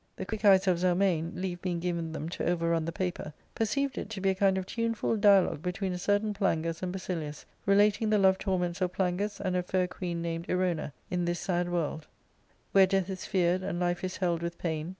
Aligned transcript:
''The 0.16 0.24
quick 0.24 0.44
eyes 0.44 0.68
of 0.68 0.78
Zelmane, 0.78 1.32
leave 1.34 1.60
being 1.60 1.80
given 1.80 2.12
them 2.12 2.28
to 2.28 2.44
over 2.48 2.70
run 2.70 2.84
the 2.84 2.92
paper, 2.92 3.32
perceived 3.56 3.98
it 3.98 4.10
to 4.10 4.20
be 4.20 4.28
a 4.30 4.34
kind 4.36 4.56
of 4.56 4.64
tuneful 4.64 5.16
dialogue 5.16 5.60
between 5.60 5.92
a 5.92 5.98
certain 5.98 6.32
Plangus 6.32 6.84
and 6.84 6.92
Basilius, 6.92 7.46
relating 7.66 8.08
the 8.10 8.18
love 8.18 8.38
torments 8.38 8.80
of 8.80 8.92
Plangus 8.92 9.40
and 9.40 9.56
a 9.56 9.62
fair 9.64 9.88
queen 9.88 10.22
named 10.22 10.46
Erona, 10.46 10.92
in 11.10 11.24
this 11.24 11.40
sad 11.40 11.68
world, 11.68 12.02
*■*• 12.02 12.04
Where 12.70 12.86
death 12.86 13.10
is 13.10 13.26
fear'd 13.26 13.64
and 13.64 13.80
life 13.80 14.04
is 14.04 14.18
held 14.18 14.40
with 14.40 14.56
pain. 14.56 14.94